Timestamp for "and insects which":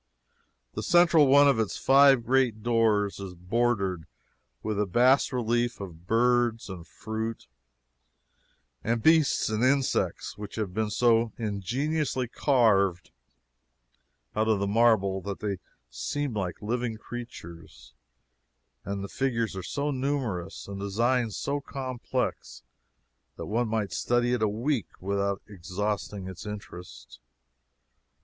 9.49-10.55